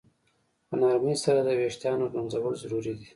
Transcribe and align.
په 0.67 0.73
نرمۍ 0.81 1.15
سره 1.25 1.39
د 1.43 1.49
ویښتانو 1.59 2.09
ږمنځول 2.11 2.53
ضروري 2.63 2.93
دي. 2.99 3.07